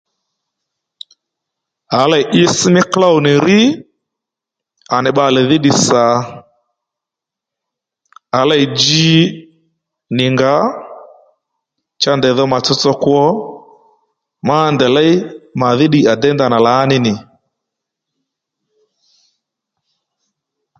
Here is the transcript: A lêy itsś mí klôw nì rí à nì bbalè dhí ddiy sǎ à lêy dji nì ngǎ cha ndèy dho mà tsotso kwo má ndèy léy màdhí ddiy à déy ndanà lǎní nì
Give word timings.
A 1.99 2.01
lêy 2.11 2.23
itsś 2.43 2.61
mí 2.73 2.81
klôw 2.93 3.15
nì 3.25 3.33
rí 3.45 3.59
à 4.95 4.97
nì 5.03 5.09
bbalè 5.13 5.41
dhí 5.49 5.57
ddiy 5.59 5.75
sǎ 5.85 6.03
à 8.39 8.41
lêy 8.49 8.63
dji 8.77 9.11
nì 10.17 10.25
ngǎ 10.35 10.53
cha 12.01 12.11
ndèy 12.17 12.33
dho 12.37 12.43
mà 12.53 12.57
tsotso 12.65 12.91
kwo 13.03 13.21
má 14.47 14.57
ndèy 14.75 14.91
léy 14.97 15.11
màdhí 15.59 15.85
ddiy 15.89 16.07
à 16.11 16.13
déy 16.21 16.33
ndanà 16.35 16.57
lǎní 16.67 16.97
nì 17.05 17.13